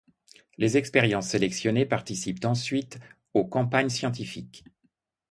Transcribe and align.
Les 0.57 0.77
expériences 0.77 1.27
sélectionnées 1.27 1.85
participent 1.85 2.43
ensuite 2.45 2.99
aux 3.35 3.45
campagnes 3.45 3.89
scientifiques. 3.91 4.65